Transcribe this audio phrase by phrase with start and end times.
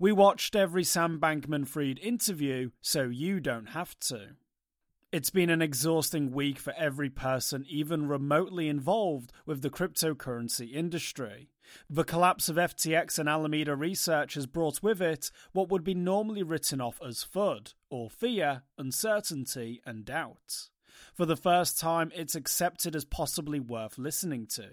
[0.00, 4.36] We watched every Sam Bankman Fried interview, so you don't have to.
[5.10, 11.50] It's been an exhausting week for every person even remotely involved with the cryptocurrency industry.
[11.90, 16.44] The collapse of FTX and Alameda Research has brought with it what would be normally
[16.44, 20.68] written off as FUD, or fear, uncertainty, and doubt.
[21.12, 24.68] For the first time, it's accepted as possibly worth listening to.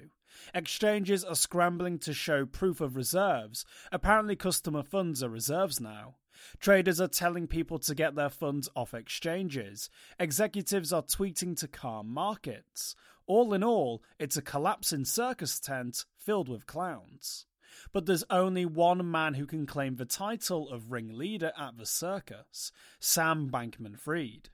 [0.53, 3.65] Exchanges are scrambling to show proof of reserves.
[3.91, 6.15] Apparently, customer funds are reserves now.
[6.59, 9.89] Traders are telling people to get their funds off exchanges.
[10.19, 12.95] Executives are tweeting to calm markets.
[13.27, 17.45] All in all, it's a collapsing circus tent filled with clowns.
[17.91, 22.71] But there's only one man who can claim the title of ringleader at the circus
[22.99, 24.49] Sam Bankman Fried.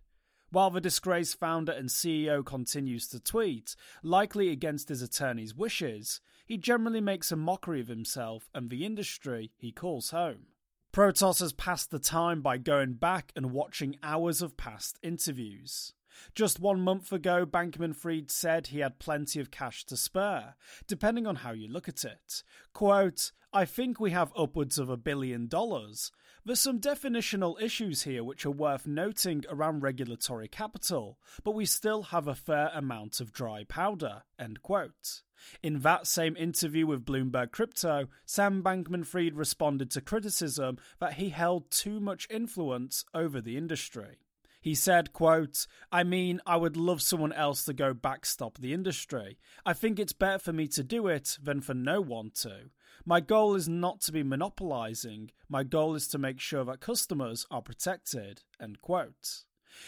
[0.51, 6.57] While the disgraced founder and CEO continues to tweet, likely against his attorney's wishes, he
[6.57, 10.47] generally makes a mockery of himself and the industry he calls home.
[10.91, 15.93] Protos has passed the time by going back and watching hours of past interviews.
[16.35, 20.55] Just one month ago, Bankman Fried said he had plenty of cash to spare,
[20.85, 22.43] depending on how you look at it.
[22.73, 26.11] Quote, I think we have upwards of a billion dollars.
[26.43, 32.01] There's some definitional issues here which are worth noting around regulatory capital, but we still
[32.01, 34.23] have a fair amount of dry powder.
[34.39, 35.21] End quote.
[35.61, 41.29] In that same interview with Bloomberg Crypto, Sam Bankman Fried responded to criticism that he
[41.29, 44.17] held too much influence over the industry.
[44.61, 49.37] He said, quote, I mean, I would love someone else to go backstop the industry.
[49.63, 52.69] I think it's better for me to do it than for no one to.
[53.05, 55.31] My goal is not to be monopolizing.
[55.49, 59.43] My goal is to make sure that customers are protected, end quote.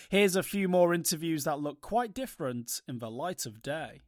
[0.09, 4.01] Here's a few more interviews that look quite different in the light of day.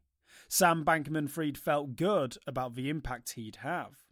[0.47, 4.03] Sam Bankman Fried felt good about the impact he'd have.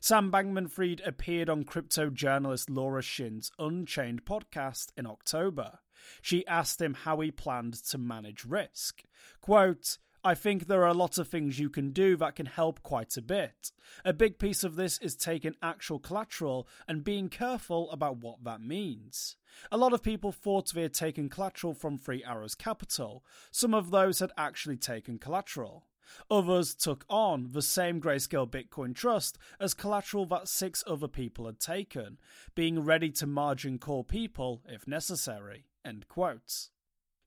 [0.00, 5.78] Sam Bankman Fried appeared on crypto journalist Laura Shin's Unchained podcast in October.
[6.22, 9.02] She asked him how he planned to manage risk.
[9.40, 12.82] Quote, I think there are a lot of things you can do that can help
[12.82, 13.72] quite a bit.
[14.04, 18.60] A big piece of this is taking actual collateral and being careful about what that
[18.60, 19.36] means.
[19.72, 23.24] A lot of people thought they had taken collateral from Three Arrows Capital.
[23.50, 25.86] Some of those had actually taken collateral.
[26.30, 31.60] Others took on the same Grayscale Bitcoin Trust as collateral that six other people had
[31.60, 32.18] taken,
[32.54, 35.66] being ready to margin call people if necessary.
[35.84, 36.70] End quotes.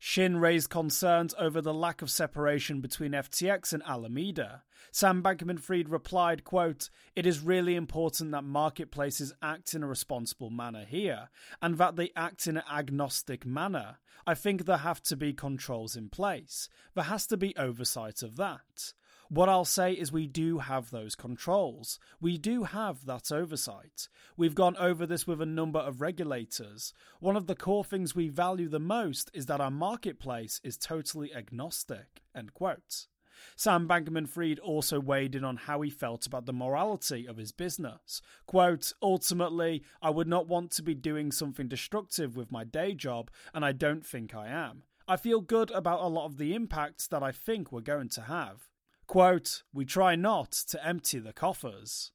[0.05, 4.63] Shin raised concerns over the lack of separation between FTX and Alameda.
[4.91, 10.49] Sam Bankman Fried replied, quote, It is really important that marketplaces act in a responsible
[10.49, 11.29] manner here,
[11.61, 13.99] and that they act in an agnostic manner.
[14.27, 16.67] I think there have to be controls in place.
[16.95, 18.93] There has to be oversight of that.
[19.29, 21.99] What I'll say is we do have those controls.
[22.19, 24.07] We do have that oversight.
[24.37, 26.93] We've gone over this with a number of regulators.
[27.19, 31.33] One of the core things we value the most is that our marketplace is totally
[31.33, 32.21] agnostic.
[32.35, 33.07] End quote.
[33.55, 37.51] Sam Bankman Fried also weighed in on how he felt about the morality of his
[37.51, 38.21] business.
[38.45, 43.31] Quote, Ultimately, I would not want to be doing something destructive with my day job,
[43.53, 44.83] and I don't think I am.
[45.07, 48.21] I feel good about a lot of the impacts that I think we're going to
[48.21, 48.69] have.
[49.07, 52.11] Quote, We try not to empty the coffers.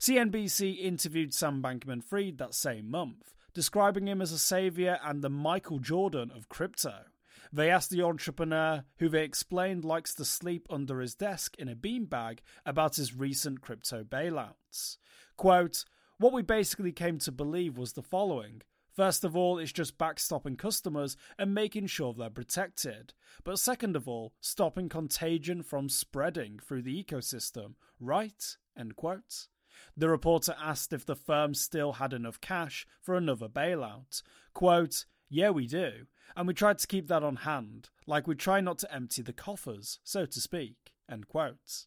[0.00, 5.30] CNBC interviewed Sam Bankman Fried that same month, describing him as a savior and the
[5.30, 7.04] Michael Jordan of crypto.
[7.52, 11.76] They asked the entrepreneur, who they explained likes to sleep under his desk in a
[11.76, 14.96] beanbag, about his recent crypto bailouts.
[15.36, 15.84] Quote,
[16.18, 18.62] What we basically came to believe was the following
[18.94, 23.14] First of all, it's just backstopping customers and making sure they're protected.
[23.42, 28.56] But second of all, stopping contagion from spreading through the ecosystem, right?
[28.76, 29.48] End quote.
[29.96, 34.22] The reporter asked if the firm still had enough cash for another bailout.
[34.52, 36.06] Quote, Yeah, we do.
[36.36, 39.32] And we tried to keep that on hand, like we try not to empty the
[39.32, 40.92] coffers, so to speak.
[41.10, 41.86] End quote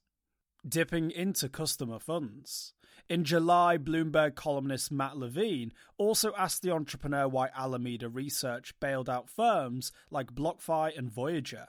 [0.67, 2.73] dipping into customer funds.
[3.07, 9.29] In July, Bloomberg columnist Matt Levine also asked the entrepreneur why Alameda Research bailed out
[9.29, 11.67] firms like BlockFi and Voyager.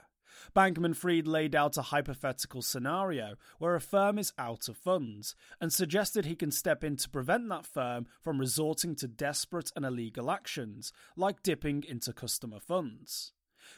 [0.55, 5.71] Bankman Fried laid out a hypothetical scenario where a firm is out of funds and
[5.71, 10.31] suggested he can step in to prevent that firm from resorting to desperate and illegal
[10.31, 13.33] actions, like dipping into customer funds.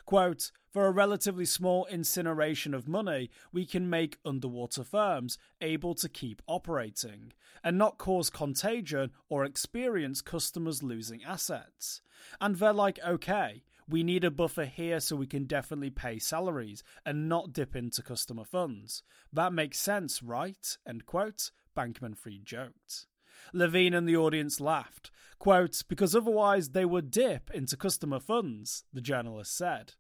[0.06, 6.08] Quote, for a relatively small incineration of money, we can make underwater firms able to
[6.08, 7.34] keep operating
[7.64, 12.02] and not cause contagion or experience customers losing assets.
[12.40, 16.84] And they're like, okay, we need a buffer here so we can definitely pay salaries
[17.06, 19.02] and not dip into customer funds.
[19.34, 20.78] That makes sense, right?
[20.88, 21.52] End quote.
[21.76, 23.08] Bankman Fried joked.
[23.54, 25.12] Levine and the audience laughed.
[25.40, 29.94] Quote, because otherwise they would dip into customer funds, the journalist said.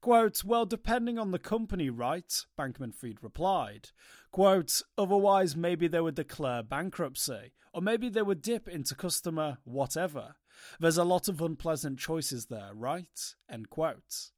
[0.00, 2.44] Quote, well, depending on the company, right?
[2.58, 3.88] Bankman Fried replied.
[4.30, 10.36] Quote, otherwise maybe they would declare bankruptcy, or maybe they would dip into customer whatever.
[10.78, 13.34] There's a lot of unpleasant choices there, right?
[13.50, 14.30] End quote.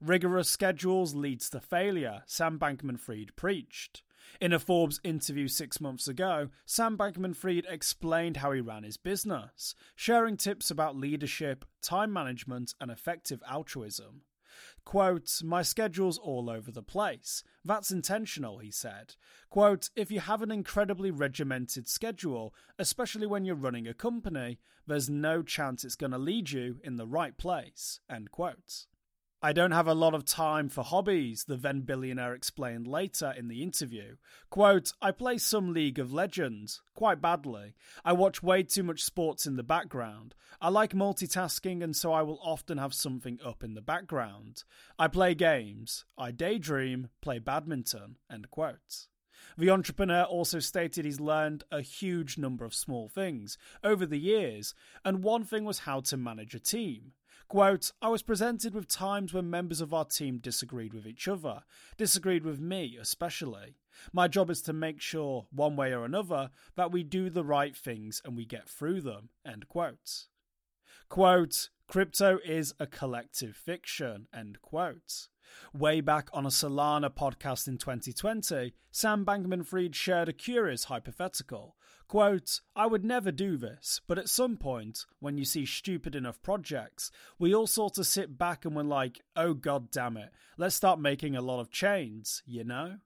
[0.00, 4.02] Rigorous schedules leads to failure, Sam Bankman Fried preached.
[4.40, 8.96] In a Forbes interview six months ago, Sam Bankman Fried explained how he ran his
[8.96, 14.22] business, sharing tips about leadership, time management, and effective altruism.
[14.84, 17.42] Quote, My schedule's all over the place.
[17.64, 19.14] That's intentional, he said.
[19.48, 25.08] Quote, If you have an incredibly regimented schedule, especially when you're running a company, there's
[25.08, 28.00] no chance it's going to lead you in the right place.
[28.10, 28.86] End quote.
[29.44, 33.48] I don't have a lot of time for hobbies, the then billionaire explained later in
[33.48, 34.14] the interview.
[34.50, 37.74] Quote, I play some League of Legends, quite badly.
[38.04, 40.36] I watch way too much sports in the background.
[40.60, 44.62] I like multitasking, and so I will often have something up in the background.
[44.96, 46.04] I play games.
[46.16, 48.18] I daydream, play badminton.
[48.30, 49.08] End quote.
[49.58, 54.72] The entrepreneur also stated he's learned a huge number of small things over the years,
[55.04, 57.14] and one thing was how to manage a team.
[57.52, 61.64] Quote, I was presented with times when members of our team disagreed with each other,
[61.98, 63.76] disagreed with me especially.
[64.10, 67.76] My job is to make sure, one way or another, that we do the right
[67.76, 69.28] things and we get through them.
[69.44, 70.28] End quote.
[71.10, 74.28] Quote, Crypto is a collective fiction.
[74.34, 75.28] End quote.
[75.72, 81.76] Way back on a Solana podcast in 2020, Sam Bankman Fried shared a curious hypothetical.
[82.08, 86.42] Quote, I would never do this, but at some point, when you see stupid enough
[86.42, 90.74] projects, we all sort of sit back and we're like, oh god damn it, let's
[90.74, 92.96] start making a lot of chains, you know?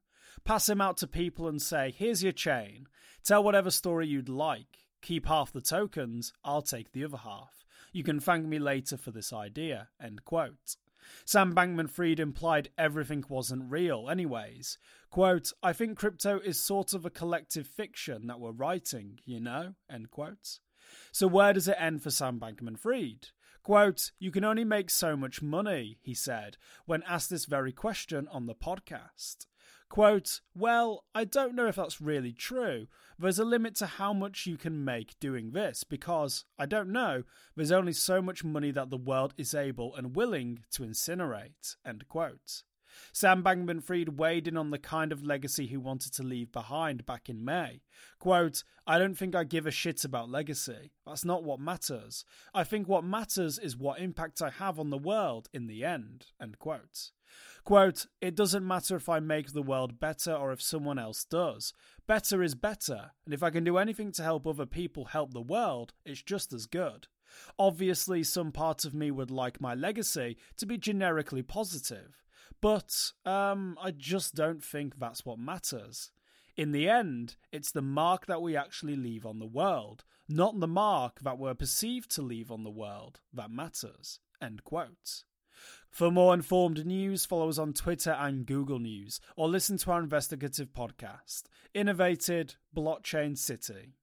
[0.44, 2.86] Pass them out to people and say, here's your chain.
[3.24, 4.78] Tell whatever story you'd like.
[5.02, 7.64] Keep half the tokens, I'll take the other half.
[7.92, 9.88] You can thank me later for this idea.
[10.02, 10.76] End quote.
[11.24, 14.78] Sam Bankman Fried implied everything wasn't real, anyways.
[15.10, 19.74] Quote, I think crypto is sort of a collective fiction that we're writing, you know?
[19.90, 20.58] End quote.
[21.12, 23.28] So where does it end for Sam Bankman Fried?
[23.62, 28.28] Quote, You can only make so much money, he said, when asked this very question
[28.28, 29.46] on the podcast.
[29.88, 32.88] Quote, Well, I don't know if that's really true.
[33.18, 37.22] There's a limit to how much you can make doing this because, I don't know,
[37.54, 41.76] there's only so much money that the world is able and willing to incinerate.
[41.84, 42.62] End quote.
[43.12, 47.06] Sam Bankman Fried weighed in on the kind of legacy he wanted to leave behind
[47.06, 47.82] back in May.
[48.18, 50.92] Quote, I don't think I give a shit about legacy.
[51.06, 52.24] That's not what matters.
[52.54, 56.26] I think what matters is what impact I have on the world in the end.
[56.40, 57.10] End quote.
[57.64, 61.72] Quote, It doesn't matter if I make the world better or if someone else does.
[62.06, 65.40] Better is better, and if I can do anything to help other people help the
[65.40, 67.08] world, it's just as good.
[67.58, 72.22] Obviously, some part of me would like my legacy to be generically positive,
[72.60, 76.12] but um, I just don't think that's what matters.
[76.56, 80.66] In the end, it's the mark that we actually leave on the world, not the
[80.66, 84.20] mark that we're perceived to leave on the world, that matters.
[84.40, 85.24] End quote.
[85.90, 90.00] For more informed news, follow us on Twitter and Google News, or listen to our
[90.00, 91.44] investigative podcast,
[91.74, 93.94] Innovated Blockchain City.